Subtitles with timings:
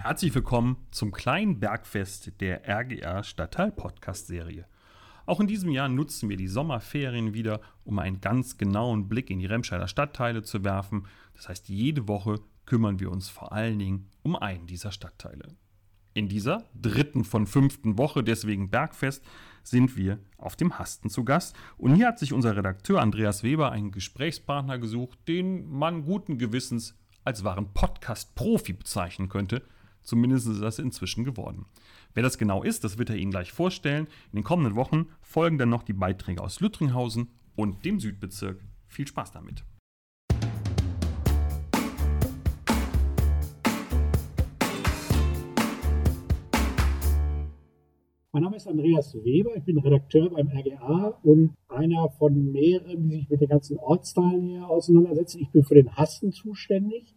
[0.00, 4.64] Herzlich willkommen zum kleinen Bergfest der RGR Stadtteil Podcast Serie.
[5.26, 9.40] Auch in diesem Jahr nutzen wir die Sommerferien wieder, um einen ganz genauen Blick in
[9.40, 11.08] die Remscheider Stadtteile zu werfen.
[11.34, 15.56] Das heißt, jede Woche kümmern wir uns vor allen Dingen um einen dieser Stadtteile.
[16.14, 19.24] In dieser dritten von fünften Woche, deswegen Bergfest,
[19.64, 21.56] sind wir auf dem Hasten zu Gast.
[21.76, 26.96] Und hier hat sich unser Redakteur Andreas Weber einen Gesprächspartner gesucht, den man guten Gewissens
[27.24, 29.64] als wahren Podcast-Profi bezeichnen könnte–
[30.08, 31.66] Zumindest ist das inzwischen geworden.
[32.14, 34.06] Wer das genau ist, das wird er Ihnen gleich vorstellen.
[34.32, 38.58] In den kommenden Wochen folgen dann noch die Beiträge aus Lüttringhausen und dem Südbezirk.
[38.86, 39.64] Viel Spaß damit.
[48.32, 53.16] Mein Name ist Andreas Weber, ich bin Redakteur beim RGA und einer von mehreren, die
[53.16, 55.42] sich mit den ganzen Ortsteilen hier auseinandersetzen.
[55.42, 57.14] Ich bin für den Hasten zuständig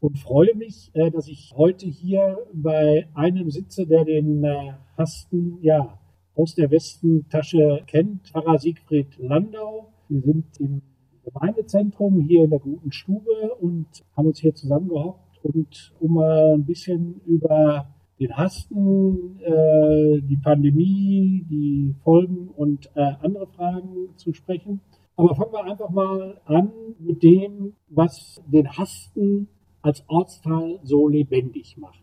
[0.00, 5.58] und freue mich, äh, dass ich heute hier bei einem sitze, der den äh, Hasten
[5.62, 5.98] ja
[6.34, 9.92] aus der Westentasche kennt, Pfarrer Siegfried Landau.
[10.08, 10.82] Wir sind im
[11.24, 16.64] Gemeindezentrum hier in der guten Stube und haben uns hier zusammengehockt und um mal ein
[16.64, 17.88] bisschen über
[18.20, 24.80] den Hasten, äh, die Pandemie, die Folgen und äh, andere Fragen zu sprechen.
[25.16, 29.48] Aber fangen wir einfach mal an mit dem, was den Hasten
[29.86, 32.02] als Ortsteil so lebendig macht.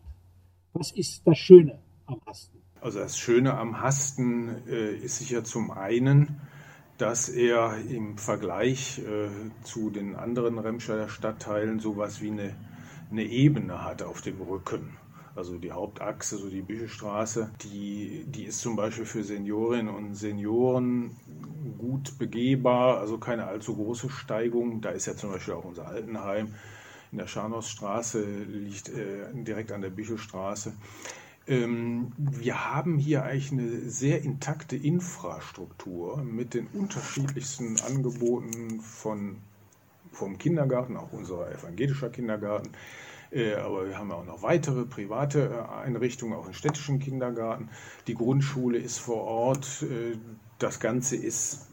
[0.72, 2.58] Was ist das Schöne am Hasten?
[2.80, 6.40] Also das Schöne am Hasten äh, ist sicher zum einen,
[6.96, 9.28] dass er im Vergleich äh,
[9.62, 12.56] zu den anderen Remscheider Stadtteilen sowas wie eine,
[13.10, 14.96] eine Ebene hat auf dem Rücken.
[15.36, 21.16] Also die Hauptachse, so die Büchestraße, die, die ist zum Beispiel für Seniorinnen und Senioren
[21.76, 24.80] gut begehbar, also keine allzu große Steigung.
[24.80, 26.54] Da ist ja zum Beispiel auch unser Altenheim
[27.14, 30.72] in der Scharnhorststraße, liegt äh, direkt an der Büchelstraße.
[31.46, 39.36] Ähm, wir haben hier eigentlich eine sehr intakte Infrastruktur mit den unterschiedlichsten Angeboten von,
[40.10, 42.72] vom Kindergarten, auch unser evangelischer Kindergarten,
[43.30, 47.68] äh, aber wir haben auch noch weitere private äh, Einrichtungen, auch einen städtischen Kindergarten.
[48.08, 49.84] Die Grundschule ist vor Ort.
[49.84, 50.16] Äh,
[50.58, 51.68] das Ganze ist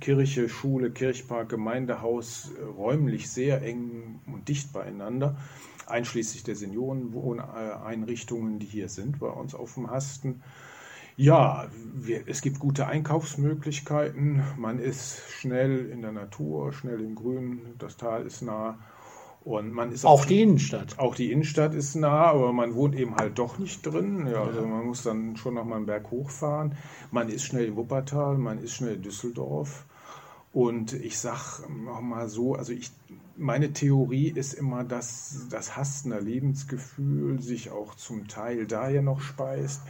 [0.00, 5.36] Kirche, Schule, Kirchpark, Gemeindehaus äh, räumlich sehr eng und dicht beieinander,
[5.86, 10.42] einschließlich der Seniorenwohneinrichtungen, die hier sind bei uns auf dem Hasten.
[11.16, 14.42] Ja, wir, es gibt gute Einkaufsmöglichkeiten.
[14.56, 17.74] Man ist schnell in der Natur, schnell im Grün.
[17.78, 18.78] Das Tal ist nah.
[19.48, 20.98] Und man ist auch, auch die Innenstadt.
[20.98, 24.26] Auch die Innenstadt ist nah, aber man wohnt eben halt doch nicht drin.
[24.30, 26.74] Ja, also man muss dann schon noch mal einen Berg hochfahren.
[27.10, 29.86] Man ist schnell in Wuppertal, man ist schnell in Düsseldorf.
[30.52, 32.90] Und ich sage mal so, also ich,
[33.38, 39.80] meine Theorie ist immer, dass das Hastener Lebensgefühl sich auch zum Teil daher noch speist,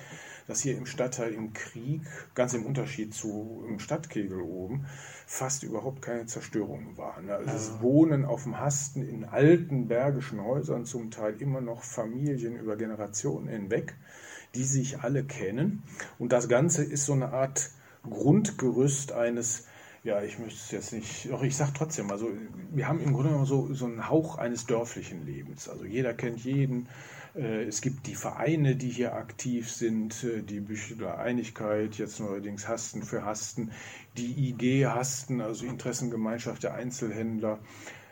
[0.49, 2.03] dass hier im Stadtteil im Krieg,
[2.35, 4.87] ganz im Unterschied zu im Stadtkegel oben,
[5.27, 7.31] fast überhaupt keine Zerstörungen waren.
[7.31, 12.57] Also es wohnen auf dem Hasten in alten bergischen Häusern zum Teil immer noch Familien
[12.57, 13.95] über Generationen hinweg,
[14.55, 15.85] die sich alle kennen.
[16.19, 17.71] Und das Ganze ist so eine Art
[18.03, 19.67] Grundgerüst eines
[20.05, 22.31] ja, ich möchte es jetzt nicht, doch ich sage trotzdem, also
[22.73, 25.69] wir haben im Grunde genommen so, so einen Hauch eines dörflichen Lebens.
[25.69, 26.89] Also jeder kennt jeden.
[27.35, 32.69] Äh, es gibt die Vereine, die hier aktiv sind, äh, die Bücheler Einigkeit, jetzt neuerdings
[32.69, 33.71] Hasten für Hasten,
[34.17, 37.59] die IG Hasten, also Interessengemeinschaft der Einzelhändler.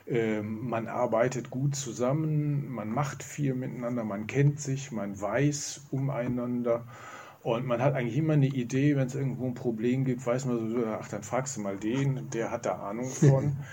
[0.07, 6.87] Ähm, man arbeitet gut zusammen, man macht viel miteinander, man kennt sich, man weiß umeinander.
[7.43, 10.71] Und man hat eigentlich immer eine Idee, wenn es irgendwo ein Problem gibt, weiß man
[10.71, 13.57] so, ach, dann fragst du mal den, der hat da Ahnung von.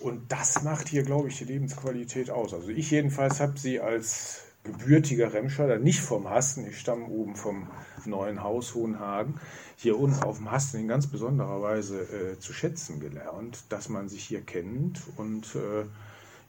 [0.00, 2.52] Und das macht hier, glaube ich, die Lebensqualität aus.
[2.52, 7.68] Also ich jedenfalls habe sie als gebürtiger Remscheider, nicht vom Hasten, ich stamme oben vom
[8.06, 9.34] neuen Haus Hohenhagen,
[9.76, 14.08] hier unten auf dem Hasten in ganz besonderer Weise äh, zu schätzen gelernt, dass man
[14.08, 15.84] sich hier kennt und äh,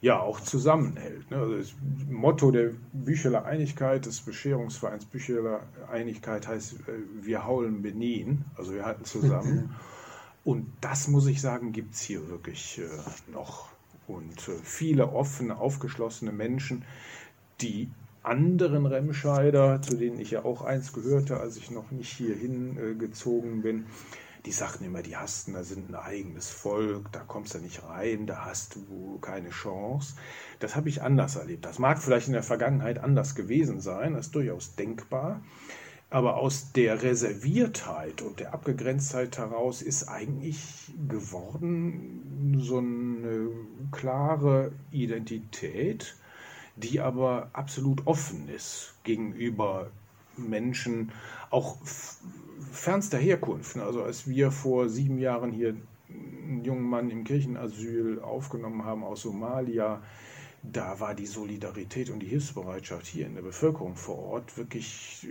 [0.00, 1.30] ja auch zusammenhält.
[1.30, 1.38] Ne?
[1.38, 1.74] Also das
[2.08, 6.92] Motto der Bücheler Einigkeit, des Bescherungsvereins Bücheler Einigkeit heißt, äh,
[7.22, 9.74] wir haulen Benin, also wir halten zusammen.
[10.44, 13.68] Und das muss ich sagen, gibt es hier wirklich äh, noch.
[14.06, 16.84] Und äh, viele offene, aufgeschlossene Menschen,
[17.60, 17.90] die
[18.26, 22.94] anderen Remscheider, zu denen ich ja auch eins gehörte, als ich noch nicht hierhin äh,
[22.94, 23.86] gezogen bin,
[24.46, 28.44] die sagten immer, die Hastener sind ein eigenes Volk, da kommst du nicht rein, da
[28.44, 30.14] hast du keine Chance.
[30.60, 31.64] Das habe ich anders erlebt.
[31.64, 35.42] Das mag vielleicht in der Vergangenheit anders gewesen sein, das ist durchaus denkbar.
[36.10, 43.50] Aber aus der Reserviertheit und der Abgegrenztheit heraus ist eigentlich geworden so eine
[43.90, 46.14] klare Identität,
[46.76, 49.90] die aber absolut offen ist gegenüber
[50.36, 51.12] Menschen,
[51.50, 51.76] auch
[52.70, 53.78] fernster Herkunft.
[53.78, 55.74] Also als wir vor sieben Jahren hier
[56.08, 60.02] einen jungen Mann im Kirchenasyl aufgenommen haben aus Somalia,
[60.72, 65.26] da war die Solidarität und die Hilfsbereitschaft hier in der Bevölkerung vor Ort wirklich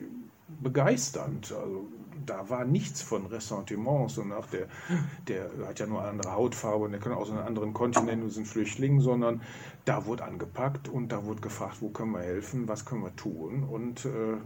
[0.61, 1.51] begeisternd.
[1.51, 1.87] Also
[2.25, 4.67] da war nichts von Ressentiments und auch der,
[5.27, 8.29] der hat ja nur eine andere Hautfarbe und der kann aus einem anderen Kontinent und
[8.29, 9.41] sind Flüchtling, sondern
[9.85, 13.63] da wurde angepackt und da wurde gefragt, wo können wir helfen, was können wir tun
[13.63, 14.37] und äh,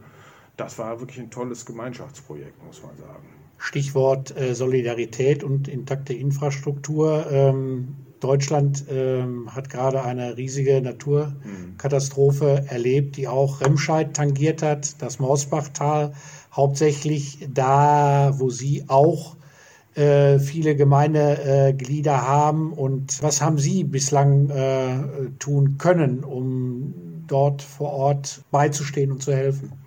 [0.58, 3.28] das war wirklich ein tolles Gemeinschaftsprojekt, muss man sagen.
[3.58, 7.30] Stichwort äh, Solidarität und intakte Infrastruktur.
[7.30, 15.20] Ähm, Deutschland ähm, hat gerade eine riesige Naturkatastrophe erlebt, die auch Remscheid tangiert hat, das
[15.20, 16.14] Mausbachtal,
[16.52, 19.38] hauptsächlich da, wo Sie auch
[19.96, 22.74] äh, viele Gemeindeglieder haben.
[22.74, 26.94] Und was haben Sie bislang äh, tun können, um
[27.28, 29.79] dort vor Ort beizustehen und zu helfen?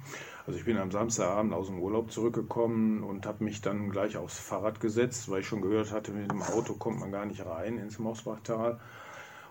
[0.47, 4.39] Also ich bin am Samstagabend aus dem Urlaub zurückgekommen und habe mich dann gleich aufs
[4.39, 7.79] Fahrrad gesetzt, weil ich schon gehört hatte, mit dem Auto kommt man gar nicht rein
[7.79, 8.81] ins Mosbachtal.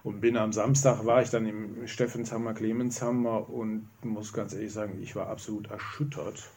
[0.04, 5.00] Und bin am Samstag, war ich dann im Steffenshammer, Clemenshammer und muss ganz ehrlich sagen,
[5.02, 6.50] ich war absolut erschüttert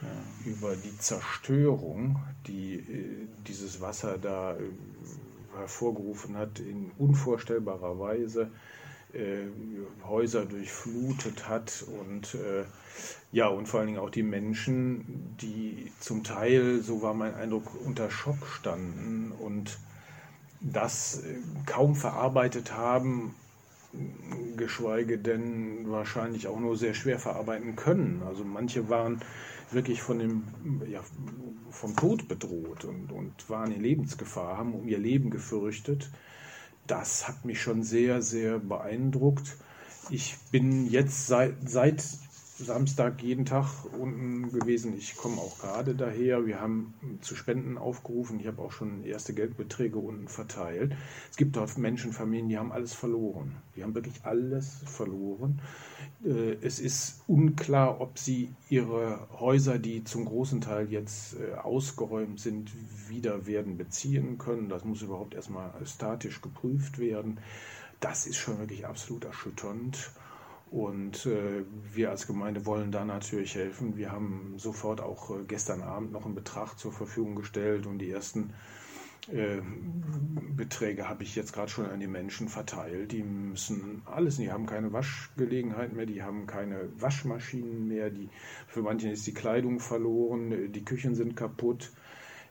[0.00, 0.50] ja.
[0.50, 4.62] über die Zerstörung, die äh, dieses Wasser da äh,
[5.56, 8.50] hervorgerufen hat, in unvorstellbarer Weise.
[9.16, 9.46] Äh,
[10.06, 12.64] Häuser durchflutet hat und äh,
[13.32, 17.64] ja, und vor allen Dingen auch die Menschen, die zum Teil, so war mein Eindruck,
[17.84, 19.78] unter Schock standen und
[20.60, 23.34] das äh, kaum verarbeitet haben,
[24.56, 28.22] geschweige denn wahrscheinlich auch nur sehr schwer verarbeiten können.
[28.26, 29.20] Also manche waren
[29.72, 30.44] wirklich von dem,
[30.88, 31.00] ja,
[31.70, 36.10] vom Tod bedroht und, und waren in Lebensgefahr, haben um ihr Leben gefürchtet
[36.86, 39.56] das hat mich schon sehr, sehr beeindruckt.
[40.10, 42.02] Ich bin jetzt seit, seit
[42.58, 43.66] Samstag jeden Tag
[43.98, 44.96] unten gewesen.
[44.96, 46.46] Ich komme auch gerade daher.
[46.46, 48.40] Wir haben zu Spenden aufgerufen.
[48.40, 50.96] Ich habe auch schon erste Geldbeträge unten verteilt.
[51.30, 53.56] Es gibt dort Menschen, Familien, die haben alles verloren.
[53.76, 55.60] Die haben wirklich alles verloren.
[56.24, 62.40] Äh, es ist unklar, ob sie ihre Häuser, die zum großen Teil jetzt äh, ausgeräumt
[62.40, 62.70] sind,
[63.08, 64.70] wieder werden beziehen können.
[64.70, 67.38] Das muss überhaupt erstmal statisch geprüft werden.
[68.00, 70.10] Das ist schon wirklich absolut erschütternd.
[70.70, 73.96] Und äh, wir als Gemeinde wollen da natürlich helfen.
[73.96, 78.10] Wir haben sofort auch äh, gestern Abend noch einen Betrag zur Verfügung gestellt und die
[78.10, 78.52] ersten
[79.32, 79.60] äh,
[80.56, 83.12] Beträge habe ich jetzt gerade schon an die Menschen verteilt.
[83.12, 88.28] Die müssen alles, die haben keine Waschgelegenheit mehr, die haben keine Waschmaschinen mehr, die,
[88.66, 91.92] für manche ist die Kleidung verloren, die Küchen sind kaputt.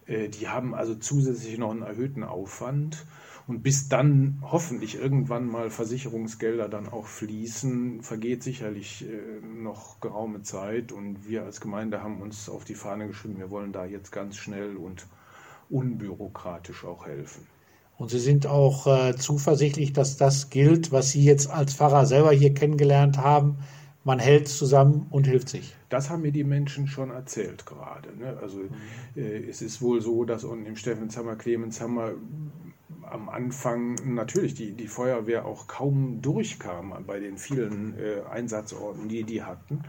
[0.07, 3.05] Äh, die haben also zusätzlich noch einen erhöhten Aufwand.
[3.47, 10.41] Und bis dann hoffentlich irgendwann mal Versicherungsgelder dann auch fließen, vergeht sicherlich äh, noch geraume
[10.41, 10.91] Zeit.
[10.91, 14.37] Und wir als Gemeinde haben uns auf die Fahne geschrieben, wir wollen da jetzt ganz
[14.37, 15.05] schnell und
[15.69, 17.45] unbürokratisch auch helfen.
[17.97, 22.31] Und Sie sind auch äh, zuversichtlich, dass das gilt, was Sie jetzt als Pfarrer selber
[22.31, 23.59] hier kennengelernt haben.
[24.05, 25.75] Man hält zusammen und hilft sich.
[25.89, 28.15] Das haben mir die Menschen schon erzählt gerade.
[28.15, 28.37] Ne?
[28.39, 28.69] Also mhm.
[29.15, 32.13] äh, es ist wohl so, dass unten im Steffenshammer, Clemenshammer
[33.01, 39.23] am Anfang natürlich die, die Feuerwehr auch kaum durchkam bei den vielen äh, Einsatzorten, die
[39.23, 39.81] die hatten.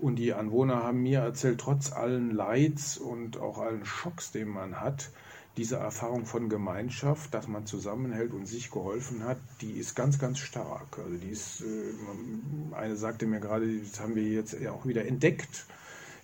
[0.00, 4.80] Und die Anwohner haben mir erzählt, trotz allen Leids und auch allen Schocks, den man
[4.80, 5.10] hat,
[5.56, 10.38] diese Erfahrung von Gemeinschaft, dass man zusammenhält und sich geholfen hat, die ist ganz, ganz
[10.38, 10.98] stark.
[10.98, 15.66] Also die ist, äh, eine sagte mir gerade, das haben wir jetzt auch wieder entdeckt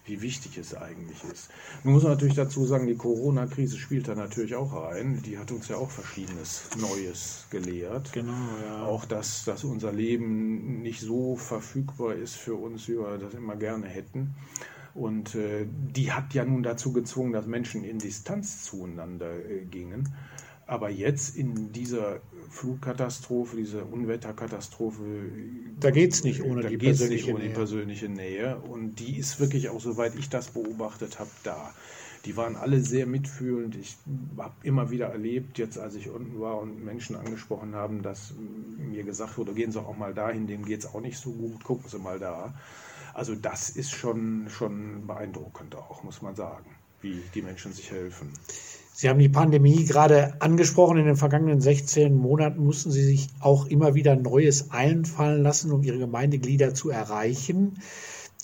[0.08, 1.50] wie wichtig es eigentlich ist.
[1.84, 5.22] Nun muss man natürlich dazu sagen, die Corona-Krise spielt da natürlich auch rein.
[5.24, 8.12] Die hat uns ja auch verschiedenes Neues gelehrt.
[8.12, 8.32] Genau,
[8.64, 8.84] ja.
[8.84, 13.56] Auch, dass, dass unser Leben nicht so verfügbar ist für uns, wie wir das immer
[13.56, 14.34] gerne hätten.
[14.94, 20.08] Und äh, die hat ja nun dazu gezwungen, dass Menschen in Distanz zueinander äh, gingen.
[20.66, 25.00] Aber jetzt in dieser Flugkatastrophe, diese Unwetterkatastrophe.
[25.80, 28.58] Da geht es nicht ohne, die, persönliche nicht ohne die persönliche Nähe.
[28.58, 31.72] Und die ist wirklich auch, soweit ich das beobachtet habe, da.
[32.24, 33.76] Die waren alle sehr mitfühlend.
[33.76, 33.96] Ich
[34.36, 38.34] habe immer wieder erlebt, jetzt als ich unten war und Menschen angesprochen haben, dass
[38.76, 41.62] mir gesagt wurde, gehen Sie auch mal dahin, denen geht es auch nicht so gut,
[41.64, 42.54] gucken Sie mal da.
[43.18, 46.66] Also das ist schon, schon beeindruckend auch, muss man sagen,
[47.02, 48.32] wie die Menschen sich helfen.
[48.94, 50.98] Sie haben die Pandemie gerade angesprochen.
[50.98, 55.82] In den vergangenen 16 Monaten mussten Sie sich auch immer wieder Neues einfallen lassen, um
[55.82, 57.82] Ihre Gemeindeglieder zu erreichen.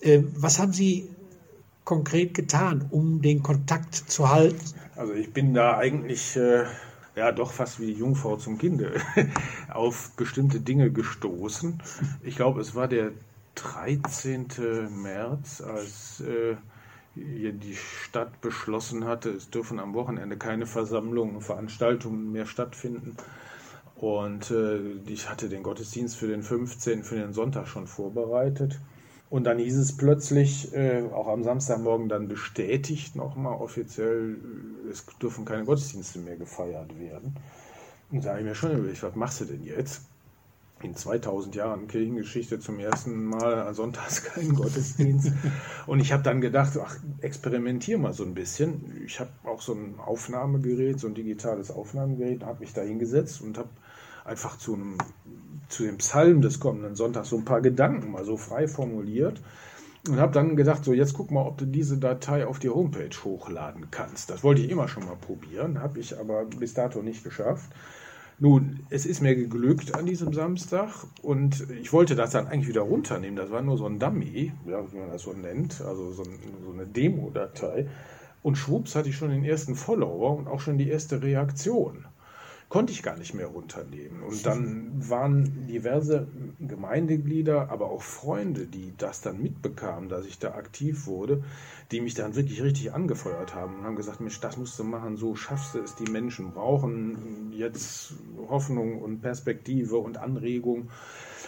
[0.01, 1.09] Äh, was haben Sie
[1.85, 4.59] konkret getan, um den Kontakt zu halten?
[4.97, 6.65] Also ich bin da eigentlich äh,
[7.15, 9.01] ja doch fast wie die Jungfrau zum Kinde
[9.73, 11.81] auf bestimmte Dinge gestoßen.
[12.25, 13.13] Ich glaube, es war der
[13.55, 14.47] 13.
[14.91, 16.57] März, als äh,
[17.17, 23.17] die Stadt beschlossen hatte, es dürfen am Wochenende keine Versammlungen, Veranstaltungen mehr stattfinden.
[23.97, 28.81] Und äh, ich hatte den Gottesdienst für den 15., für den Sonntag schon vorbereitet.
[29.31, 34.37] Und dann hieß es plötzlich, äh, auch am Samstagmorgen dann bestätigt nochmal offiziell,
[34.91, 37.35] es dürfen keine Gottesdienste mehr gefeiert werden.
[38.11, 40.03] Und da habe ich mir schon überlegt, was machst du denn jetzt?
[40.85, 45.33] In 2000 Jahren Kirchengeschichte zum ersten Mal Sonntags keinen Gottesdienst.
[45.87, 49.03] Und ich habe dann gedacht, ach, experimentier mal so ein bisschen.
[49.07, 53.57] Ich habe auch so ein Aufnahmegerät, so ein digitales Aufnahmegerät, habe mich da hingesetzt und
[53.57, 53.71] habe
[54.25, 54.99] einfach zu einem
[55.69, 59.41] zu dem Psalm des kommenden Sonntags so ein paar Gedanken mal so frei formuliert
[60.09, 63.17] und habe dann gedacht, so jetzt guck mal, ob du diese Datei auf die Homepage
[63.25, 64.29] hochladen kannst.
[64.29, 67.71] Das wollte ich immer schon mal probieren, habe ich aber bis dato nicht geschafft.
[68.41, 72.81] Nun, es ist mir geglückt an diesem Samstag und ich wollte das dann eigentlich wieder
[72.81, 73.37] runternehmen.
[73.37, 76.25] Das war nur so ein Dummy, wie man das so nennt, also so,
[76.73, 77.89] eine Demo-Datei.
[78.43, 82.05] Und schwupps hatte ich schon den ersten Follower und auch schon die erste Reaktion
[82.75, 84.21] konnte ich gar nicht mehr runternehmen.
[84.25, 86.27] Und dann waren diverse
[86.59, 91.45] Gemeindeglieder, aber auch Freunde, die das dann mitbekamen, dass ich da aktiv wurde,
[91.93, 95.17] die mich dann wirklich richtig angefeuert haben und haben gesagt, Mensch, das musst du machen,
[95.17, 98.15] so schaffst du es, die Menschen brauchen jetzt
[98.49, 100.91] Hoffnung und Perspektive und Anregung.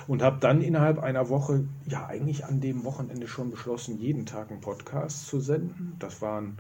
[0.06, 4.52] Und habe dann innerhalb einer Woche, ja eigentlich an dem Wochenende schon beschlossen, jeden Tag
[4.52, 5.96] einen Podcast zu senden.
[5.98, 6.58] Das waren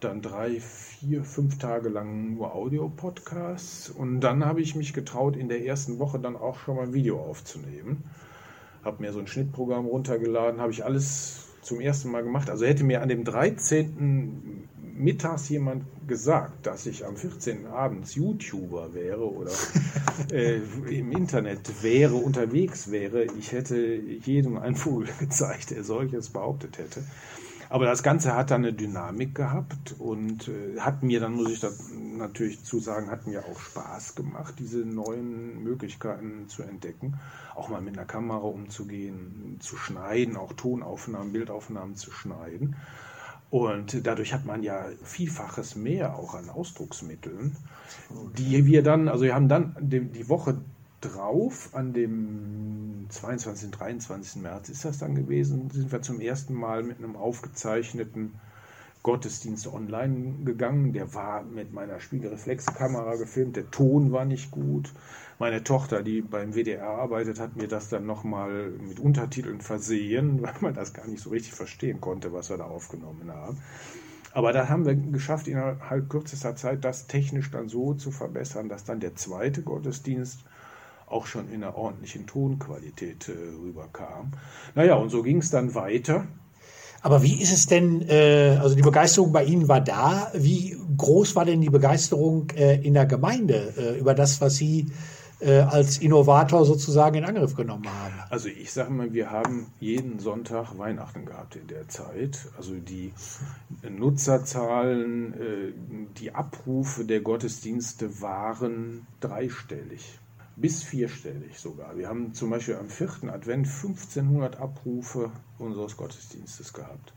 [0.00, 3.90] dann drei, vier, fünf Tage lang nur Audio-Podcasts.
[3.90, 6.94] Und dann habe ich mich getraut, in der ersten Woche dann auch schon mal ein
[6.94, 8.04] Video aufzunehmen.
[8.84, 12.48] Habe mir so ein Schnittprogramm runtergeladen, habe ich alles zum ersten Mal gemacht.
[12.50, 14.66] Also hätte mir an dem 13.
[14.96, 17.66] mittags jemand gesagt, dass ich am 14.
[17.66, 19.52] abends YouTuber wäre oder
[20.32, 26.78] äh, im Internet wäre, unterwegs wäre, ich hätte jedem einen Vogel gezeigt, der solches behauptet
[26.78, 27.02] hätte.
[27.70, 31.60] Aber das Ganze hat dann eine Dynamik gehabt und äh, hat mir, dann muss ich
[31.60, 37.14] das natürlich zu sagen, hat mir auch Spaß gemacht, diese neuen Möglichkeiten zu entdecken.
[37.54, 42.74] Auch mal mit einer Kamera umzugehen, zu schneiden, auch Tonaufnahmen, Bildaufnahmen zu schneiden.
[43.50, 47.56] Und dadurch hat man ja Vielfaches mehr auch an Ausdrucksmitteln,
[48.36, 50.58] die wir dann, also wir haben dann die Woche
[51.00, 53.70] drauf, an dem 22.
[53.70, 54.42] 23.
[54.42, 58.34] März ist das dann gewesen, sind wir zum ersten Mal mit einem aufgezeichneten
[59.02, 60.92] Gottesdienst online gegangen.
[60.92, 64.92] Der war mit meiner Spiegelreflexkamera gefilmt, der Ton war nicht gut.
[65.38, 70.54] Meine Tochter, die beim WDR arbeitet, hat mir das dann nochmal mit Untertiteln versehen, weil
[70.60, 73.58] man das gar nicht so richtig verstehen konnte, was wir da aufgenommen haben.
[74.32, 78.84] Aber da haben wir geschafft, innerhalb kürzester Zeit das technisch dann so zu verbessern, dass
[78.84, 80.44] dann der zweite Gottesdienst
[81.10, 84.32] auch schon in einer ordentlichen Tonqualität äh, rüberkam.
[84.74, 86.26] Naja, und so ging es dann weiter.
[87.02, 90.30] Aber wie ist es denn, äh, also die Begeisterung bei Ihnen war da.
[90.34, 94.92] Wie groß war denn die Begeisterung äh, in der Gemeinde äh, über das, was Sie
[95.40, 98.12] äh, als Innovator sozusagen in Angriff genommen haben?
[98.28, 102.46] Also ich sage mal, wir haben jeden Sonntag Weihnachten gehabt in der Zeit.
[102.58, 103.14] Also die
[103.88, 105.72] Nutzerzahlen, äh,
[106.18, 110.19] die Abrufe der Gottesdienste waren dreistellig
[110.60, 111.96] bis vierstellig sogar.
[111.96, 117.12] Wir haben zum Beispiel am vierten Advent 1500 Abrufe unseres Gottesdienstes gehabt.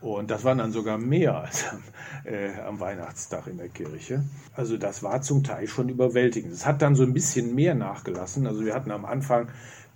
[0.00, 1.82] Und das waren dann sogar mehr als am,
[2.24, 4.24] äh, am, Weihnachtstag in der Kirche.
[4.52, 6.52] Also das war zum Teil schon überwältigend.
[6.52, 8.48] Es hat dann so ein bisschen mehr nachgelassen.
[8.48, 9.48] Also wir hatten am Anfang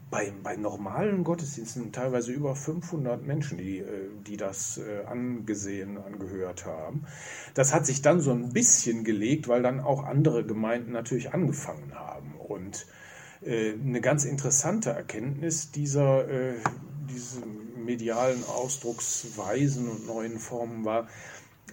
[0.09, 6.65] bei, bei normalen Gottesdiensten teilweise über 500 Menschen, die, äh, die das äh, angesehen, angehört
[6.65, 7.05] haben.
[7.55, 11.93] Das hat sich dann so ein bisschen gelegt, weil dann auch andere Gemeinden natürlich angefangen
[11.95, 12.36] haben.
[12.49, 12.87] Und
[13.43, 16.55] äh, eine ganz interessante Erkenntnis dieser, äh,
[17.11, 17.41] diese
[17.77, 21.09] medialen Ausdrucksweisen und neuen Formen war,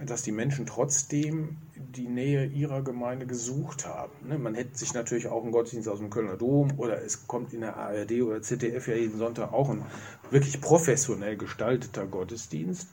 [0.04, 4.12] dass die Menschen trotzdem die Nähe ihrer Gemeinde gesucht haben.
[4.28, 4.40] Ne?
[4.40, 7.62] Man hätte sich natürlich auch einen Gottesdienst aus dem Kölner Dom oder es kommt in
[7.62, 9.86] der ARD oder ZDF ja jeden Sonntag auch ein
[10.32, 12.88] wirklich professionell gestalteter Gottesdienst.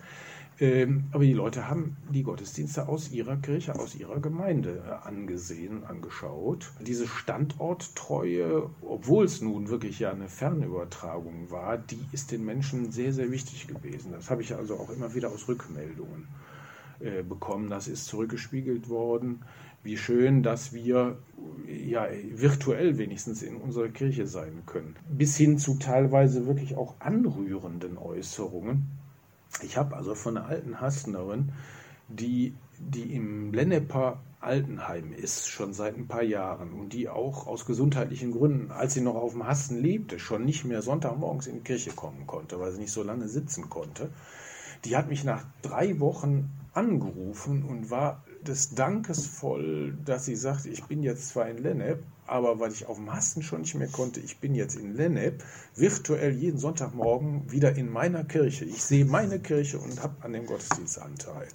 [0.60, 5.84] Ähm, aber die Leute haben die Gottesdienste aus ihrer Kirche, aus ihrer Gemeinde äh, angesehen,
[5.84, 6.70] angeschaut.
[6.86, 13.14] Diese Standorttreue, obwohl es nun wirklich ja eine Fernübertragung war, die ist den Menschen sehr,
[13.14, 14.12] sehr wichtig gewesen.
[14.12, 16.28] Das habe ich also auch immer wieder aus Rückmeldungen
[17.00, 17.70] äh, bekommen.
[17.70, 19.40] Das ist zurückgespiegelt worden.
[19.82, 21.16] Wie schön, dass wir
[21.66, 24.94] ja virtuell wenigstens in unserer Kirche sein können.
[25.08, 29.00] Bis hin zu teilweise wirklich auch anrührenden Äußerungen
[29.62, 31.52] ich habe also von einer alten Hasnerin,
[32.08, 37.66] die die im Lenneper Altenheim ist, schon seit ein paar Jahren und die auch aus
[37.66, 41.64] gesundheitlichen Gründen, als sie noch auf dem Hasten lebte, schon nicht mehr Sonntagmorgens in die
[41.64, 44.08] Kirche kommen konnte, weil sie nicht so lange sitzen konnte,
[44.86, 50.64] die hat mich nach drei Wochen angerufen und war des Dankes voll, dass sie sagt,
[50.64, 53.88] ich bin jetzt zwar in Lennep, aber weil ich auf dem Hasten schon nicht mehr
[53.88, 55.42] konnte, ich bin jetzt in Lennep,
[55.74, 58.64] virtuell jeden Sonntagmorgen wieder in meiner Kirche.
[58.64, 61.48] Ich sehe meine Kirche und habe an dem Gottesdienst Anteil.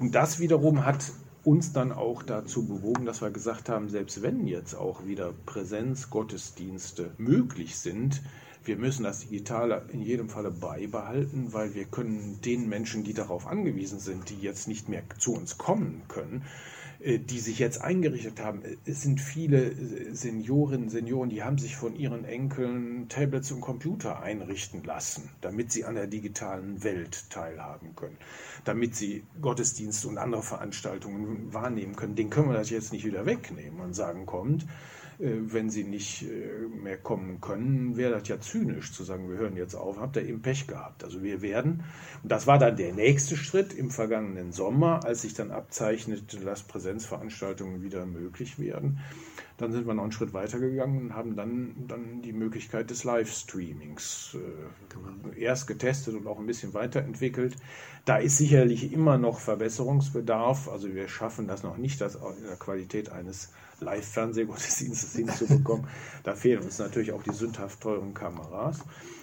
[0.00, 1.12] Und das wiederum hat
[1.44, 7.12] uns dann auch dazu bewogen, dass wir gesagt haben, selbst wenn jetzt auch wieder Präsenzgottesdienste
[7.16, 8.20] möglich sind,
[8.64, 13.46] wir müssen das Digitale in jedem Falle beibehalten, weil wir können den Menschen, die darauf
[13.46, 16.44] angewiesen sind, die jetzt nicht mehr zu uns kommen können,
[17.02, 18.62] die sich jetzt eingerichtet haben.
[18.84, 19.74] Es sind viele
[20.14, 25.84] Seniorinnen, Senioren, die haben sich von ihren Enkeln Tablets und Computer einrichten lassen, damit sie
[25.84, 28.18] an der digitalen Welt teilhaben können,
[28.64, 32.16] damit sie Gottesdienste und andere Veranstaltungen wahrnehmen können.
[32.16, 34.66] Den können wir das jetzt nicht wieder wegnehmen und sagen, kommt, äh,
[35.20, 39.56] wenn sie nicht äh, mehr kommen können, wäre das ja zynisch zu sagen, wir hören
[39.56, 41.04] jetzt auf, habt ihr eben Pech gehabt.
[41.04, 41.84] Also wir werden,
[42.22, 46.62] und das war dann der nächste Schritt im vergangenen Sommer, als sich dann abzeichnete, dass
[46.62, 49.00] Präsenzveranstaltungen wieder möglich werden.
[49.58, 53.04] Dann sind wir noch einen Schritt weiter gegangen und haben dann, dann die Möglichkeit des
[53.04, 57.56] Livestreamings äh, erst getestet und auch ein bisschen weiterentwickelt.
[58.06, 60.66] Da ist sicherlich immer noch Verbesserungsbedarf.
[60.68, 65.86] Also wir schaffen das noch nicht, das in der Qualität eines Live-Fernsehgottesdienstes hinzubekommen.
[66.22, 68.80] Da fehlen uns natürlich auch die sündhaft teuren Kameras.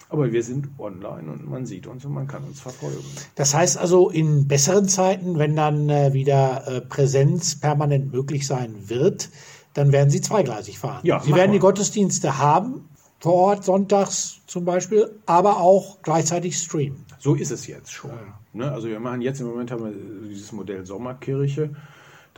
[0.10, 3.04] Aber wir sind online und man sieht uns und man kann uns verfolgen.
[3.36, 8.90] Das heißt also, in besseren Zeiten, wenn dann äh, wieder äh, Präsenz permanent möglich sein
[8.90, 9.30] wird,
[9.74, 11.02] dann werden Sie zweigleisig fahren.
[11.04, 17.06] Ja, Sie werden die Gottesdienste haben, vor Ort, sonntags zum Beispiel, aber auch gleichzeitig streamen.
[17.20, 18.12] So ist es jetzt schon.
[18.12, 18.40] Ja.
[18.54, 18.72] Ne?
[18.72, 21.76] Also wir machen jetzt im Moment haben wir dieses Modell Sommerkirche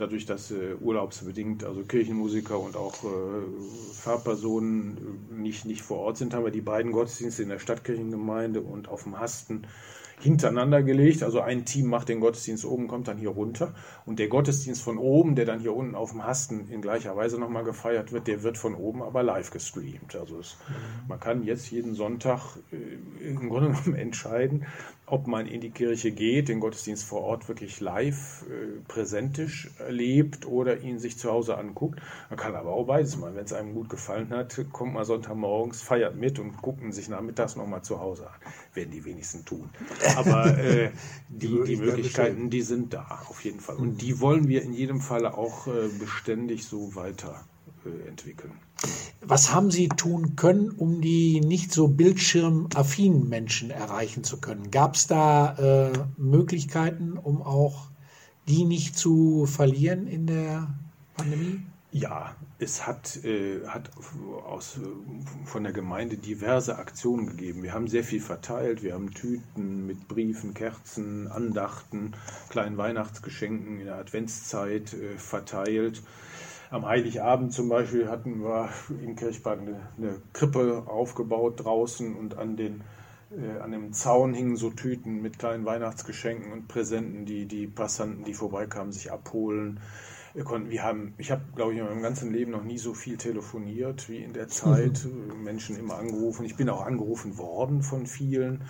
[0.00, 6.16] dadurch, dass äh, urlaubsbedingt also Kirchenmusiker und auch äh, Fahrpersonen äh, nicht, nicht vor Ort
[6.16, 9.66] sind, haben wir die beiden Gottesdienste in der Stadtkirchengemeinde und auf dem Hasten
[10.20, 11.22] hintereinander gelegt.
[11.22, 13.74] Also ein Team macht den Gottesdienst oben, kommt dann hier runter.
[14.06, 17.38] Und der Gottesdienst von oben, der dann hier unten auf dem Hasten in gleicher Weise
[17.38, 20.14] nochmal gefeiert wird, der wird von oben aber live gestreamt.
[20.14, 20.56] Also es,
[21.08, 24.66] man kann jetzt jeden Sonntag äh, im Grunde genommen entscheiden,
[25.10, 30.46] ob man in die Kirche geht, den Gottesdienst vor Ort wirklich live äh, präsentisch erlebt
[30.46, 32.00] oder ihn sich zu Hause anguckt.
[32.28, 33.34] Man kann aber auch beides machen.
[33.34, 37.56] Wenn es einem gut gefallen hat, kommt man Sonntagmorgens, feiert mit und gucken sich nachmittags
[37.56, 38.34] nochmal zu Hause an.
[38.74, 39.70] Werden die wenigsten tun.
[40.16, 40.90] Aber äh,
[41.28, 43.76] die, die Möglichkeiten, die sind da auf jeden Fall.
[43.76, 48.52] Und die wollen wir in jedem Fall auch äh, beständig so weiterentwickeln.
[49.30, 54.72] Was haben Sie tun können, um die nicht so bildschirmaffinen Menschen erreichen zu können?
[54.72, 57.90] Gab es da äh, Möglichkeiten, um auch
[58.48, 60.74] die nicht zu verlieren in der
[61.14, 61.60] Pandemie?
[61.92, 63.92] Ja, es hat, äh, hat
[64.48, 64.80] aus,
[65.44, 67.62] von der Gemeinde diverse Aktionen gegeben.
[67.62, 68.82] Wir haben sehr viel verteilt.
[68.82, 72.14] Wir haben Tüten mit Briefen, Kerzen, Andachten,
[72.48, 76.02] kleinen Weihnachtsgeschenken in der Adventszeit äh, verteilt.
[76.70, 78.68] Am Heiligabend zum Beispiel hatten wir
[79.02, 82.82] im Kirchpark eine, eine Krippe aufgebaut draußen und an, den,
[83.32, 88.22] äh, an dem Zaun hingen so Tüten mit kleinen Weihnachtsgeschenken und Präsenten, die die Passanten,
[88.22, 89.80] die vorbeikamen, sich abholen.
[90.44, 93.16] Konnten, wir haben, ich habe, glaube ich, in meinem ganzen Leben noch nie so viel
[93.16, 95.04] telefoniert wie in der Zeit.
[95.04, 95.42] Mhm.
[95.42, 96.46] Menschen immer angerufen.
[96.46, 98.62] Ich bin auch angerufen worden von vielen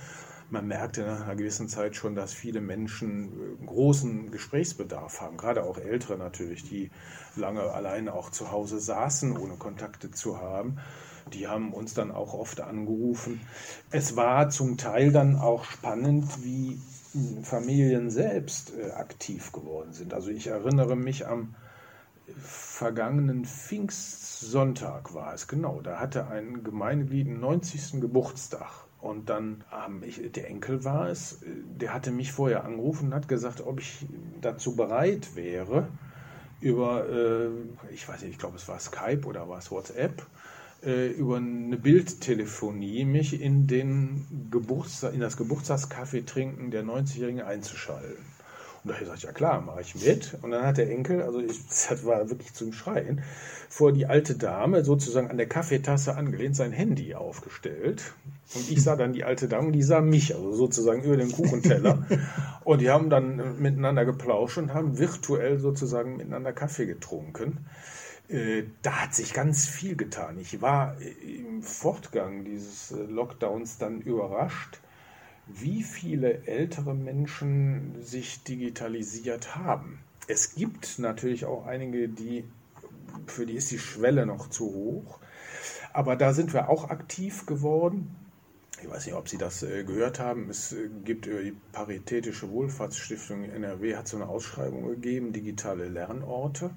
[0.50, 5.64] man merkte nach einer gewissen Zeit schon, dass viele Menschen äh, großen Gesprächsbedarf haben, gerade
[5.64, 6.90] auch Ältere natürlich, die
[7.36, 10.78] lange alleine auch zu Hause saßen, ohne Kontakte zu haben.
[11.32, 13.40] Die haben uns dann auch oft angerufen.
[13.90, 16.80] Es war zum Teil dann auch spannend, wie
[17.42, 20.14] Familien selbst äh, aktiv geworden sind.
[20.14, 21.54] Also ich erinnere mich am
[22.38, 25.80] vergangenen Pfingstsonntag war es, genau.
[25.80, 28.00] Da hatte ein Gemeindeglied einen 90.
[28.00, 28.86] Geburtstag.
[29.00, 33.28] Und dann, ähm, ich, der Enkel war es, der hatte mich vorher angerufen und hat
[33.28, 34.06] gesagt, ob ich
[34.40, 35.88] dazu bereit wäre,
[36.60, 37.48] über, äh,
[37.92, 40.26] ich weiß nicht, ich glaube, es war Skype oder war es WhatsApp,
[40.82, 48.24] äh, über eine Bildtelefonie mich in, den Geburtstag, in das Geburtstagskaffee trinken der 90-Jährigen einzuschalten.
[48.82, 50.38] Und da habe ich gesagt, ja klar, mache ich mit.
[50.42, 53.22] Und dann hat der Enkel, also ich, das war wirklich zum Schreien,
[53.68, 58.14] vor die alte Dame sozusagen an der Kaffeetasse angelehnt sein Handy aufgestellt.
[58.54, 62.06] Und ich sah dann die alte Dame die sah mich, also sozusagen über den Kuchenteller.
[62.64, 67.66] und die haben dann miteinander geplauscht und haben virtuell sozusagen miteinander Kaffee getrunken.
[68.30, 70.38] Äh, da hat sich ganz viel getan.
[70.38, 74.80] Ich war im Fortgang dieses äh, Lockdowns dann überrascht,
[75.54, 80.00] wie viele ältere Menschen sich digitalisiert haben.
[80.26, 82.44] Es gibt natürlich auch einige, die,
[83.26, 85.18] für die ist die Schwelle noch zu hoch.
[85.92, 88.14] Aber da sind wir auch aktiv geworden.
[88.82, 90.48] Ich weiß nicht, ob Sie das äh, gehört haben.
[90.48, 96.70] Es äh, gibt über die Paritätische Wohlfahrtsstiftung NRW hat so eine Ausschreibung gegeben, digitale Lernorte.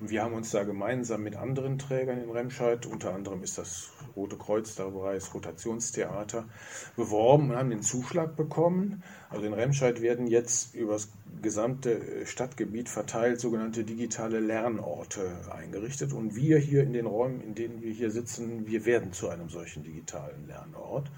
[0.00, 3.90] Und wir haben uns da gemeinsam mit anderen Trägern in Remscheid, unter anderem ist das
[4.14, 6.48] Rote Kreuz dabei, das Rotationstheater,
[6.96, 9.02] beworben und haben den Zuschlag bekommen.
[9.28, 11.08] Also in Remscheid werden jetzt über das
[11.42, 16.12] gesamte Stadtgebiet verteilt sogenannte digitale Lernorte eingerichtet.
[16.12, 19.48] Und wir hier in den Räumen, in denen wir hier sitzen, wir werden zu einem
[19.48, 21.10] solchen digitalen Lernort.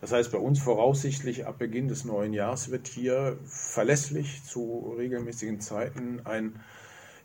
[0.00, 5.60] Das heißt, bei uns voraussichtlich ab Beginn des neuen Jahres wird hier verlässlich zu regelmäßigen
[5.60, 6.60] Zeiten ein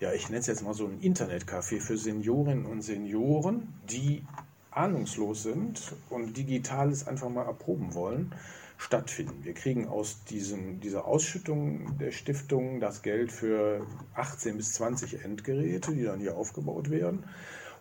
[0.02, 4.24] ja, ich nenne es jetzt mal so ein Internetcafé für Seniorinnen und Senioren, die
[4.72, 8.34] ahnungslos sind und Digitales einfach mal erproben wollen,
[8.80, 9.44] stattfinden.
[9.44, 13.86] Wir kriegen aus diesem, dieser Ausschüttung der Stiftung das Geld für
[14.16, 17.24] 18 bis 20 Endgeräte, die dann hier aufgebaut werden.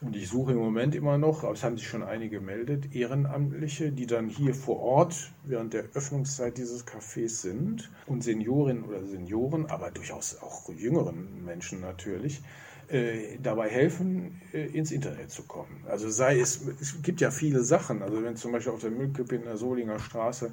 [0.02, 3.92] Und ich suche im Moment immer noch, aber es haben sich schon einige gemeldet, Ehrenamtliche,
[3.92, 9.66] die dann hier vor Ort während der Öffnungszeit dieses Cafés sind und Seniorinnen oder Senioren,
[9.66, 12.40] aber durchaus auch jüngeren Menschen natürlich,
[12.88, 15.84] äh, dabei helfen, äh, ins Internet zu kommen.
[15.86, 19.36] Also sei es, es gibt ja viele Sachen, also wenn zum Beispiel auf der Müllkippe
[19.36, 20.50] in der Solinger Straße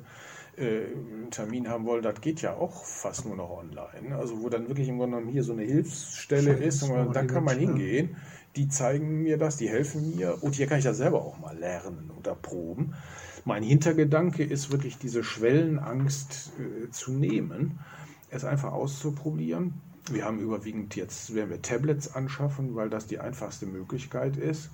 [0.58, 4.16] äh, einen Termin haben wollen, das geht ja auch fast nur noch online.
[4.18, 7.44] Also wo dann wirklich im Grunde genommen hier so eine Hilfsstelle ist, und da kann
[7.44, 8.18] man hingehen
[8.58, 11.58] die zeigen mir das, die helfen mir und hier kann ich das selber auch mal
[11.58, 12.96] lernen oder proben.
[13.46, 17.80] Mein Hintergedanke ist wirklich diese Schwellenangst äh, zu nehmen,
[18.30, 19.76] es einfach auszuprobieren.
[20.10, 24.70] Wir haben überwiegend jetzt, werden wir Tablets anschaffen, weil das die einfachste Möglichkeit ist,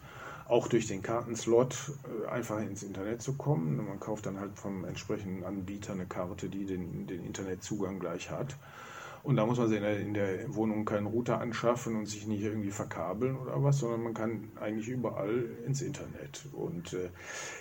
[0.48, 3.86] auch durch den Kartenslot äh, einfach ins Internet zu kommen.
[3.86, 8.56] Man kauft dann halt vom entsprechenden Anbieter eine Karte, die den, den Internetzugang gleich hat.
[9.24, 12.28] Und da muss man sich in der, in der, Wohnung keinen Router anschaffen und sich
[12.28, 16.46] nicht irgendwie verkabeln oder was, sondern man kann eigentlich überall ins Internet.
[16.52, 17.10] Und äh,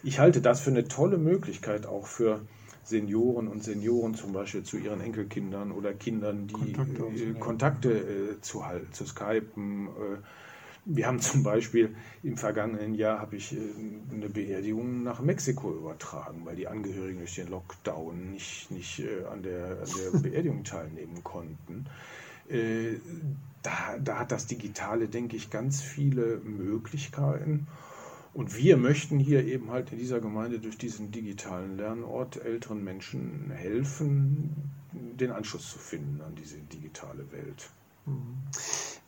[0.03, 2.41] ich halte das für eine tolle Möglichkeit auch für
[2.83, 8.41] Senioren und Senioren zum Beispiel zu ihren Enkelkindern oder Kindern, die Kontakte, äh, Kontakte äh,
[8.41, 9.87] zu, zu skypen.
[9.87, 10.19] Äh,
[10.85, 13.59] wir haben zum Beispiel im vergangenen Jahr habe ich äh,
[14.11, 19.43] eine Beerdigung nach Mexiko übertragen, weil die Angehörigen durch den Lockdown nicht, nicht äh, an,
[19.43, 21.87] der, an der Beerdigung teilnehmen konnten.
[22.49, 22.97] Äh,
[23.63, 27.69] da, da hat das Digitale, denke ich, ganz viele Möglichkeiten.
[28.35, 33.51] Und wir möchten hier eben halt in dieser Gemeinde durch diesen digitalen Lernort älteren Menschen
[33.55, 37.71] helfen, den Anschluss zu finden an diese digitale Welt.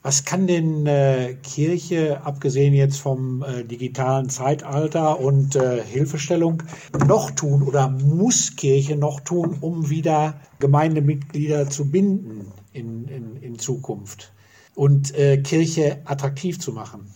[0.06, 6.62] Was kann denn äh, Kirche, abgesehen jetzt vom äh, digitalen Zeitalter und äh, Hilfestellung,
[7.06, 13.58] noch tun oder muss Kirche noch tun, um wieder Gemeindemitglieder zu binden in, in, in
[13.58, 14.30] Zukunft
[14.74, 17.10] und äh, Kirche attraktiv zu machen?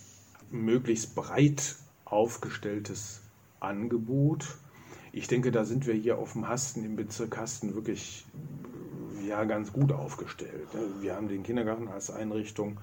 [0.51, 3.20] Möglichst breit aufgestelltes
[3.61, 4.46] Angebot.
[5.12, 8.24] Ich denke, da sind wir hier auf dem Hasten, im Bezirk Hasten, wirklich
[9.27, 10.73] ja ganz gut aufgestellt.
[10.75, 10.81] Ne?
[11.01, 12.79] Wir haben den Kindergarten als Einrichtung.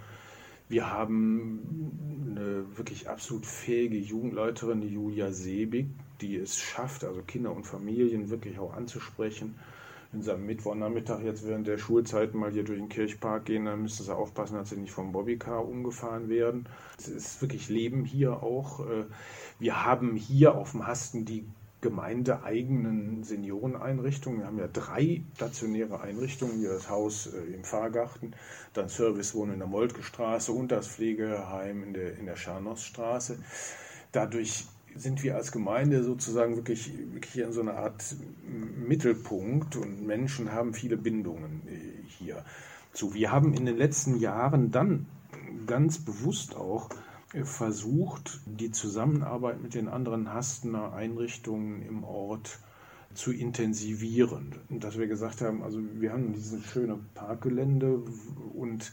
[0.67, 5.87] Wir haben eine wirklich absolut fähige Jugendleiterin, die Julia Sebig,
[6.21, 9.55] die es schafft, also Kinder und Familien wirklich auch anzusprechen.
[10.11, 13.81] Wenn sie am Mittwochnachmittag jetzt während der Schulzeit mal hier durch den Kirchpark gehen, dann
[13.81, 16.67] müssen sie aufpassen, dass sie nicht vom Bobbycar umgefahren werden.
[16.97, 18.79] Es ist wirklich Leben hier auch.
[18.79, 19.05] Äh,
[19.59, 21.45] wir haben hier auf dem Hasten die
[21.85, 24.39] gemeindeeigenen Senioreneinrichtungen.
[24.39, 28.35] Wir haben ja drei stationäre Einrichtungen, hier das Haus äh, im Fahrgarten,
[28.73, 33.37] dann Servicewohnen in der Moltke Straße und das Pflegeheim in der, in der Scharnossstraße.
[34.11, 38.15] Dadurch sind wir als Gemeinde sozusagen wirklich, wirklich in so einer Art
[38.87, 42.43] Mittelpunkt und Menschen haben viele Bindungen äh, hier
[42.93, 43.13] zu.
[43.13, 45.05] Wir haben in den letzten Jahren dann
[45.67, 46.89] ganz bewusst auch
[47.43, 52.59] versucht, die Zusammenarbeit mit den anderen Hastener Einrichtungen im Ort
[53.13, 54.55] zu intensivieren.
[54.69, 58.01] Dass wir gesagt haben, also wir haben dieses schöne Parkgelände
[58.53, 58.91] und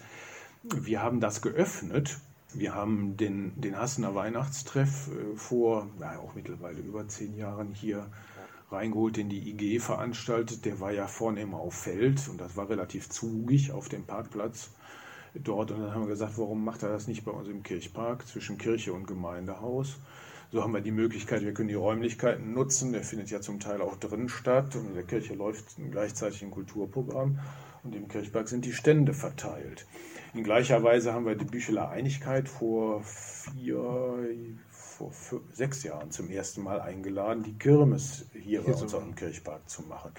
[0.63, 2.19] wir haben das geöffnet.
[2.55, 8.07] Wir haben den, den Hassener Weihnachtstreff äh, vor, ja, auch mittlerweile über zehn Jahren hier
[8.71, 10.65] reingeholt, den die IG veranstaltet.
[10.65, 14.71] Der war ja vornehm auf Feld und das war relativ zugig auf dem Parkplatz
[15.35, 15.71] dort.
[15.71, 18.59] Und dann haben wir gesagt, warum macht er das nicht bei uns im Kirchpark zwischen
[18.59, 19.99] Kirche und Gemeindehaus?
[20.51, 22.92] So haben wir die Möglichkeit, wir können die Räumlichkeiten nutzen.
[22.92, 24.77] Der findet ja zum Teil auch drin statt.
[24.77, 27.38] Und in der Kirche läuft gleichzeitig ein Kulturprogramm.
[27.83, 29.87] Und im Kirchpark sind die Stände verteilt.
[30.35, 34.27] In gleicher Weise haben wir die Bücheler Einigkeit vor vier,
[34.71, 35.12] vor
[35.53, 40.12] sechs Jahren zum ersten Mal eingeladen, die Kirmes hier bei unserem Kirchpark zu machen.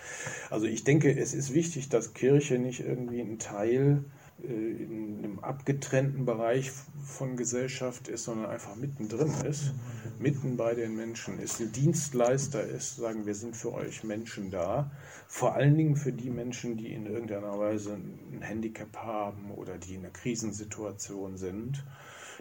[0.50, 4.04] Also ich denke, es ist wichtig, dass Kirche nicht irgendwie ein Teil
[4.44, 6.72] in einem abgetrennten Bereich
[7.04, 9.74] von Gesellschaft ist, sondern einfach mittendrin ist,
[10.20, 14.92] mitten bei den Menschen ist, ein Dienstleister ist, sagen wir sind für euch Menschen da,
[15.28, 19.96] vor allen Dingen für die Menschen, die in irgendeiner Weise ein Handicap haben oder die
[19.96, 21.84] in einer Krisensituation sind.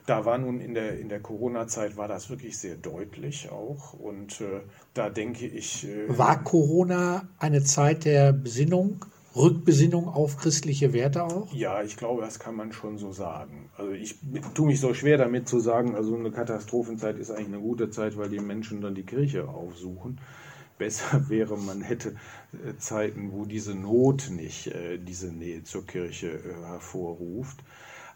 [0.07, 3.93] Da war nun in der, in der Corona-Zeit war das wirklich sehr deutlich auch.
[3.93, 4.63] Und äh,
[4.95, 5.87] da denke ich.
[5.87, 9.05] Äh, war Corona eine Zeit der Besinnung?
[9.35, 11.53] Rückbesinnung auf christliche Werte auch?
[11.53, 13.71] Ja, ich glaube, das kann man schon so sagen.
[13.77, 14.17] Also ich
[14.55, 18.17] tue mich so schwer damit zu sagen, also eine Katastrophenzeit ist eigentlich eine gute Zeit,
[18.17, 20.21] weil die Menschen dann die Kirche aufsuchen.
[20.79, 22.17] Besser wäre, man hätte
[22.53, 27.63] äh, Zeiten, wo diese Not nicht äh, diese Nähe zur Kirche äh, hervorruft.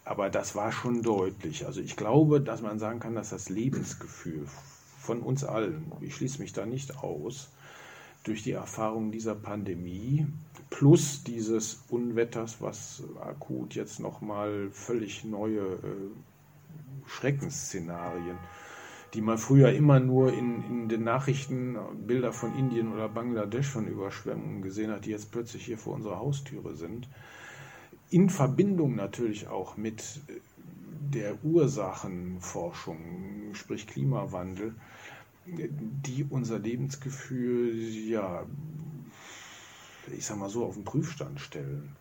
[0.03, 1.65] Aber das war schon deutlich.
[1.65, 4.47] Also ich glaube, dass man sagen kann, dass das Lebensgefühl
[4.99, 7.49] von uns allen, ich schließe mich da nicht aus,
[8.27, 10.27] durch die Erfahrung dieser Pandemie
[10.69, 16.11] plus dieses Unwetters, was akut jetzt nochmal völlig neue äh,
[17.05, 18.37] Schreckensszenarien,
[19.13, 23.87] die man früher immer nur in, in den Nachrichten Bilder von Indien oder Bangladesch von
[23.87, 27.07] Überschwemmungen gesehen hat, die jetzt plötzlich hier vor unserer Haustüre sind.
[28.09, 30.21] In Verbindung natürlich auch mit
[31.13, 34.75] der Ursachenforschung, sprich Klimawandel,
[35.47, 37.75] die unser Lebensgefühl,
[38.09, 38.45] ja,
[40.15, 41.95] ich sag mal so, auf den Prüfstand stellen.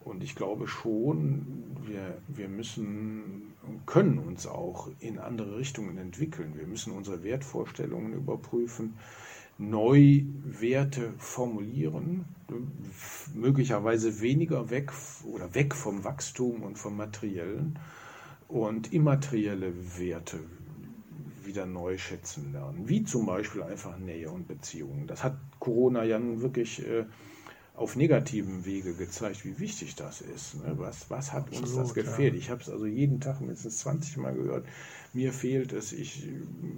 [0.00, 3.54] Und ich glaube schon, wir, wir müssen
[3.86, 6.54] können uns auch in andere Richtungen entwickeln.
[6.56, 8.94] Wir müssen unsere Wertvorstellungen überprüfen,
[9.58, 12.24] neu Werte formulieren,
[13.34, 14.92] möglicherweise weniger weg
[15.24, 17.78] oder weg vom Wachstum und vom Materiellen
[18.48, 20.38] und immaterielle Werte
[21.46, 25.06] wieder neu schätzen lernen, wie zum Beispiel einfach Nähe und Beziehungen.
[25.06, 27.04] Das hat Corona ja nun wirklich äh,
[27.76, 30.54] auf negativem Wege gezeigt, wie wichtig das ist.
[30.56, 30.72] Ne?
[30.76, 32.32] Was, was hat uns Absolut, das gefehlt?
[32.32, 32.38] Ja.
[32.38, 34.66] Ich habe es also jeden Tag mindestens 20 Mal gehört.
[35.12, 36.26] Mir fehlt es, ich,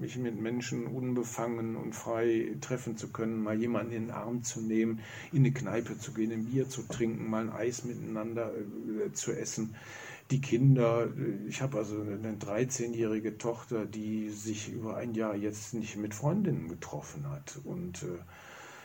[0.01, 4.61] mich mit Menschen unbefangen und frei treffen zu können, mal jemanden in den Arm zu
[4.61, 5.01] nehmen,
[5.33, 9.33] in eine Kneipe zu gehen, ein Bier zu trinken, mal ein Eis miteinander äh, zu
[9.33, 9.75] essen
[10.31, 11.09] die Kinder,
[11.49, 16.69] ich habe also eine 13-jährige Tochter, die sich über ein Jahr jetzt nicht mit Freundinnen
[16.69, 18.19] getroffen hat und äh,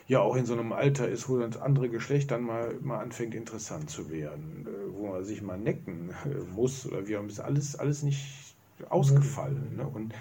[0.08, 3.36] ja auch in so einem Alter ist, wo das andere Geschlecht dann mal, mal anfängt
[3.36, 7.76] interessant zu werden, äh, wo man sich mal necken äh, muss oder wie ist alles,
[7.76, 8.56] alles nicht
[8.90, 9.76] ausgefallen.
[9.76, 9.86] Ne?
[9.86, 10.14] Und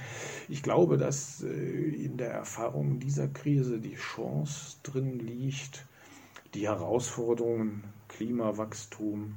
[0.48, 5.86] ich glaube, dass in der Erfahrung dieser Krise die Chance drin liegt,
[6.54, 9.36] die Herausforderungen, Klimawachstum,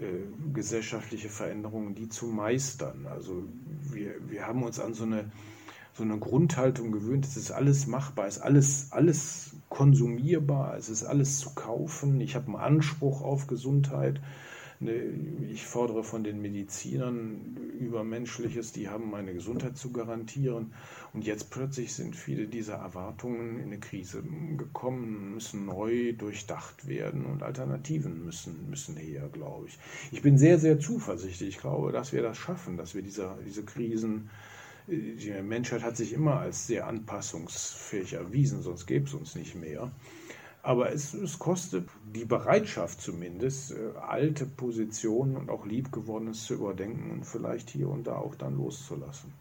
[0.00, 3.06] äh, gesellschaftliche Veränderungen, die zu meistern.
[3.06, 3.44] Also
[3.90, 5.30] wir, wir haben uns an so eine,
[5.92, 11.04] so eine Grundhaltung gewöhnt, es ist alles machbar, es ist alles, alles konsumierbar, es ist
[11.04, 14.20] alles zu kaufen, ich habe einen Anspruch auf Gesundheit
[14.80, 20.72] ich fordere von den Medizinern Übermenschliches, die haben meine Gesundheit zu garantieren.
[21.12, 24.22] Und jetzt plötzlich sind viele dieser Erwartungen in eine Krise
[24.56, 29.78] gekommen, müssen neu durchdacht werden und Alternativen müssen, müssen her, glaube ich.
[30.12, 31.48] Ich bin sehr, sehr zuversichtlich.
[31.56, 34.30] Ich glaube, dass wir das schaffen, dass wir diese, diese Krisen
[34.90, 39.90] die Menschheit hat sich immer als sehr anpassungsfähig erwiesen, sonst gäbe es uns nicht mehr.
[40.62, 47.10] Aber es, es kostet die Bereitschaft zumindest, äh, alte Positionen und auch Liebgewordenes zu überdenken
[47.10, 49.32] und vielleicht hier und da auch dann loszulassen.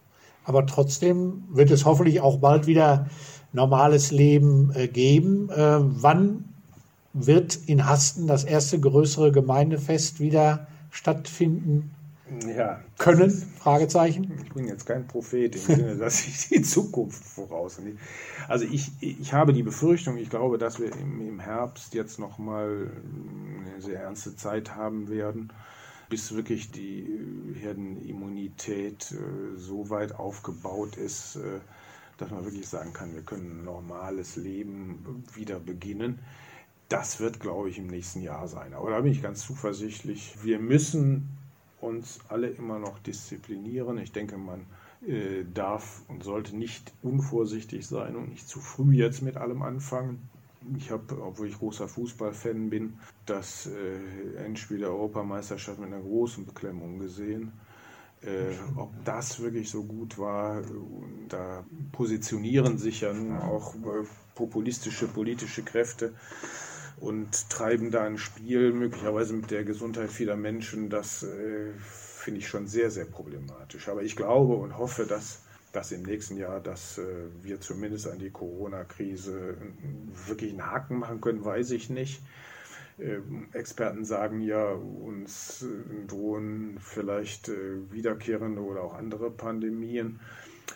[0.45, 3.09] Aber trotzdem wird es hoffentlich auch bald wieder
[3.51, 5.49] normales Leben äh, geben.
[5.49, 6.45] Äh, wann
[7.11, 11.91] wird in Hasten das erste größere Gemeindefest wieder stattfinden?
[12.47, 13.31] Ja, können?
[13.31, 14.31] Fragezeichen.
[14.43, 17.97] Ich bin jetzt kein Prophet im Sinne, dass ich die Zukunft vorausnehme.
[18.47, 22.89] Also ich, ich habe die Befürchtung, ich glaube, dass wir im, im Herbst jetzt nochmal
[23.71, 25.53] eine sehr ernste Zeit haben werden,
[26.09, 27.07] bis wirklich die
[27.55, 31.59] Herdenimmunität äh, so weit aufgebaut ist, äh,
[32.17, 36.19] dass man wirklich sagen kann, wir können ein normales Leben wieder beginnen.
[36.89, 38.73] Das wird, glaube ich, im nächsten Jahr sein.
[38.73, 40.37] Aber da bin ich ganz zuversichtlich.
[40.41, 41.36] Wir müssen
[41.81, 43.97] uns alle immer noch disziplinieren.
[43.97, 44.65] Ich denke, man
[45.05, 50.29] äh, darf und sollte nicht unvorsichtig sein und nicht zu früh jetzt mit allem anfangen.
[50.75, 56.45] Ich habe, obwohl ich großer Fußballfan bin, das äh, Endspiel der Europameisterschaft mit einer großen
[56.45, 57.53] Beklemmung gesehen.
[58.21, 60.63] Äh, ob das wirklich so gut war,
[61.29, 63.11] da positionieren sich ja
[63.41, 66.13] auch äh, populistische politische Kräfte
[66.99, 70.89] und treiben da ein Spiel, möglicherweise mit der Gesundheit vieler Menschen.
[70.89, 73.87] Das äh, finde ich schon sehr, sehr problematisch.
[73.87, 77.03] Aber ich glaube und hoffe, dass, dass im nächsten Jahr, dass äh,
[77.43, 79.57] wir zumindest an die Corona-Krise
[80.25, 82.21] wirklich einen Haken machen können, weiß ich nicht.
[82.99, 90.19] ähm, Experten sagen ja, uns äh, drohen vielleicht äh, wiederkehrende oder auch andere Pandemien.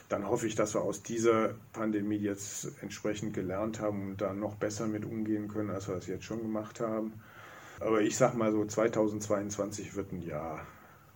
[0.10, 4.56] Dann hoffe ich, dass wir aus dieser Pandemie jetzt entsprechend gelernt haben und da noch
[4.56, 7.14] besser mit umgehen können, als wir es jetzt schon gemacht haben.
[7.80, 10.62] Aber ich sage mal so, 2022 wird ein Jahr,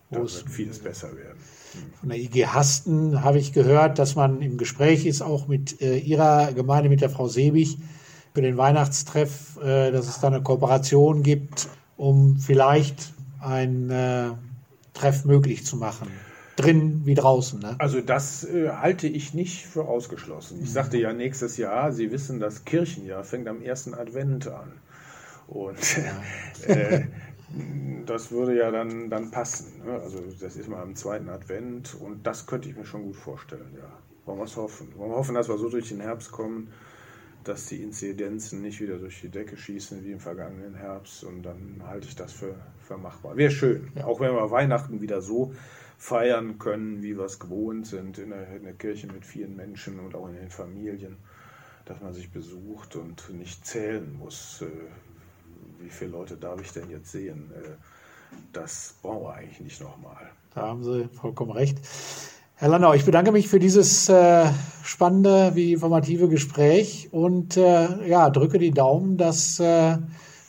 [0.09, 1.37] da wird vieles besser werden.
[1.99, 5.97] Von der IG Hasten habe ich gehört, dass man im Gespräch ist, auch mit äh,
[5.97, 7.77] Ihrer Gemeinde, mit der Frau Sebig,
[8.33, 14.31] für den Weihnachtstreff, äh, dass es da eine Kooperation gibt, um vielleicht ein äh,
[14.93, 16.09] Treff möglich zu machen.
[16.55, 17.59] Drin wie draußen.
[17.59, 17.75] Ne?
[17.79, 20.59] Also das äh, halte ich nicht für ausgeschlossen.
[20.63, 24.71] Ich sagte ja nächstes Jahr, Sie wissen, das Kirchenjahr fängt am ersten Advent an.
[25.47, 25.77] Und
[26.67, 27.05] äh,
[28.05, 29.81] das würde ja dann, dann passen.
[29.85, 29.99] Ne?
[29.99, 33.75] Also das ist mal am zweiten Advent und das könnte ich mir schon gut vorstellen,
[33.75, 33.89] ja.
[34.25, 34.87] Wollen wir es hoffen.
[34.95, 36.69] Wollen wir hoffen, dass wir so durch den Herbst kommen,
[37.43, 41.83] dass die Inzidenzen nicht wieder durch die Decke schießen wie im vergangenen Herbst und dann
[41.85, 43.37] halte ich das für, für machbar.
[43.37, 44.05] Wäre schön, ja.
[44.05, 45.53] auch wenn wir Weihnachten wieder so
[45.97, 49.99] feiern können, wie wir es gewohnt sind, in der, in der Kirche mit vielen Menschen
[49.99, 51.17] und auch in den Familien,
[51.85, 54.67] dass man sich besucht und nicht zählen muss, äh,
[55.79, 57.51] wie viele Leute darf ich denn jetzt sehen.
[57.55, 57.69] Äh,
[58.51, 60.31] das brauchen wir eigentlich nicht nochmal.
[60.53, 61.79] Da haben Sie vollkommen recht.
[62.57, 64.45] Herr Landau, ich bedanke mich für dieses äh,
[64.83, 69.97] spannende wie informative Gespräch und äh, ja, drücke die Daumen, dass äh,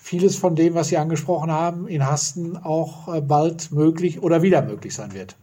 [0.07, 4.63] vieles von dem, was Sie angesprochen haben, in Hasten auch äh, bald möglich oder wieder
[4.63, 5.35] möglich sein wird.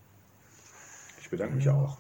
[1.22, 1.98] Ich bedanke mich auch.